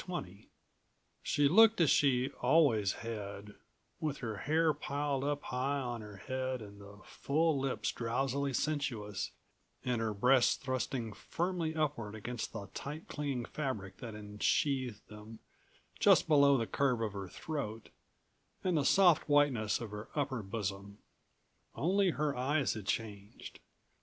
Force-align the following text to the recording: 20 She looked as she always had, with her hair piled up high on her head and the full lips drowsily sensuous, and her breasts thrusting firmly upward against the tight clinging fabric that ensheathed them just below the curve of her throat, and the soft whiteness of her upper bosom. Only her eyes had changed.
20 0.01 0.49
She 1.21 1.47
looked 1.47 1.79
as 1.79 1.91
she 1.91 2.31
always 2.41 2.91
had, 3.05 3.53
with 3.99 4.17
her 4.17 4.35
hair 4.37 4.73
piled 4.73 5.23
up 5.23 5.43
high 5.43 5.77
on 5.77 6.01
her 6.01 6.15
head 6.17 6.59
and 6.59 6.81
the 6.81 6.99
full 7.05 7.59
lips 7.59 7.91
drowsily 7.91 8.51
sensuous, 8.51 9.29
and 9.85 10.01
her 10.01 10.11
breasts 10.15 10.55
thrusting 10.55 11.13
firmly 11.13 11.75
upward 11.75 12.15
against 12.15 12.51
the 12.51 12.67
tight 12.73 13.07
clinging 13.07 13.45
fabric 13.45 13.97
that 13.97 14.15
ensheathed 14.15 15.05
them 15.07 15.37
just 15.99 16.27
below 16.27 16.57
the 16.57 16.65
curve 16.65 17.01
of 17.01 17.13
her 17.13 17.29
throat, 17.29 17.89
and 18.63 18.77
the 18.77 18.83
soft 18.85 19.29
whiteness 19.29 19.79
of 19.79 19.91
her 19.91 20.09
upper 20.15 20.41
bosom. 20.41 20.97
Only 21.75 22.09
her 22.09 22.35
eyes 22.35 22.73
had 22.73 22.87
changed. 22.87 23.59